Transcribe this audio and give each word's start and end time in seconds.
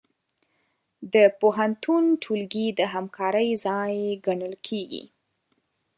د 1.13 1.15
پوهنتون 1.39 2.03
ټولګي 2.23 2.67
د 2.79 2.81
همکارۍ 2.93 3.49
ځای 3.65 3.93
ګڼل 4.25 4.53
کېږي. 4.67 5.03